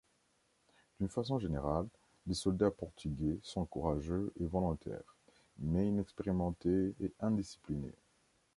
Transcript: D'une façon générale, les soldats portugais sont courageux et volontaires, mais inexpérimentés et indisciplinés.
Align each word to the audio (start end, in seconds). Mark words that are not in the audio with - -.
D'une 0.97 1.09
façon 1.09 1.37
générale, 1.37 1.87
les 2.25 2.33
soldats 2.33 2.71
portugais 2.71 3.37
sont 3.43 3.65
courageux 3.67 4.33
et 4.39 4.47
volontaires, 4.47 5.15
mais 5.59 5.87
inexpérimentés 5.87 6.95
et 6.99 7.13
indisciplinés. 7.19 7.93